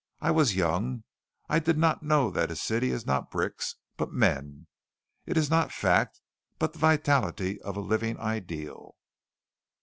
[0.19, 1.03] I was young.
[1.47, 4.65] I did not know that a city is not bricks but men,
[5.27, 6.21] is not fact
[6.57, 8.95] but the vitality of a living ideal.